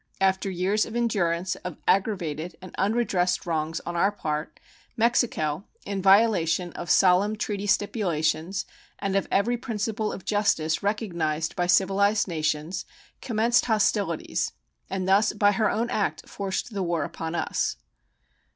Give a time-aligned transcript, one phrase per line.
[0.19, 4.59] After years of endurance of aggravated and unredressed wrongs on our part,
[4.97, 8.65] Mexico, in violation of solemn treaty stipulations
[8.97, 12.83] and of every principle of justice recognized by civilized nations,
[13.21, 14.53] commenced hostilities,
[14.89, 17.75] and thus by her own act forced the war upon us.